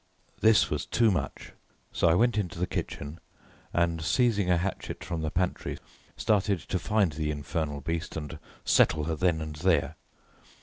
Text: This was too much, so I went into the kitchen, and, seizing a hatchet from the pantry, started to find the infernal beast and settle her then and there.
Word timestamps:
This 0.39 0.71
was 0.71 0.87
too 0.87 1.11
much, 1.11 1.51
so 1.91 2.09
I 2.09 2.15
went 2.15 2.35
into 2.35 2.57
the 2.57 2.65
kitchen, 2.65 3.19
and, 3.71 4.01
seizing 4.01 4.49
a 4.49 4.57
hatchet 4.57 5.03
from 5.03 5.21
the 5.21 5.29
pantry, 5.29 5.77
started 6.17 6.57
to 6.61 6.79
find 6.79 7.11
the 7.11 7.29
infernal 7.29 7.81
beast 7.81 8.17
and 8.17 8.39
settle 8.65 9.03
her 9.03 9.15
then 9.15 9.41
and 9.41 9.57
there. 9.57 9.97